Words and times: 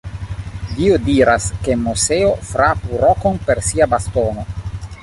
Dio 0.77 0.95
diras, 1.09 1.49
ke 1.67 1.77
Moseo 1.83 2.33
frapu 2.53 3.03
rokon 3.05 3.39
per 3.51 3.67
sia 3.71 3.91
bastono. 3.97 4.53